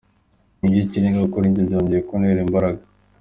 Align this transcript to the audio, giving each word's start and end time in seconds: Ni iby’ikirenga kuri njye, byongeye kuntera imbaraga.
Ni 0.59 0.65
iby’ikirenga 0.69 1.21
kuri 1.33 1.45
njye, 1.51 1.61
byongeye 1.67 2.01
kuntera 2.07 2.39
imbaraga. 2.45 2.81